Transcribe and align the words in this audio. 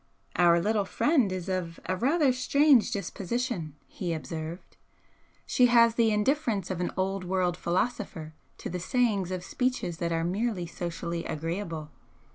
"Our 0.35 0.59
little 0.59 0.85
friend 0.85 1.31
is 1.31 1.47
of 1.47 1.79
a 1.85 1.95
rather 1.95 2.33
strange 2.33 2.89
disposition," 2.89 3.75
he 3.87 4.13
observed 4.15 4.75
"She 5.45 5.67
has 5.67 5.93
the 5.93 6.09
indifference 6.09 6.71
of 6.71 6.81
an 6.81 6.91
old 6.97 7.23
world 7.23 7.55
philosopher 7.55 8.33
to 8.57 8.67
the 8.67 8.79
saying 8.79 9.31
of 9.31 9.43
speeches 9.43 9.97
that 9.99 10.11
are 10.11 10.23
merely 10.23 10.65
socially 10.65 11.23
agreeable. 11.25 11.91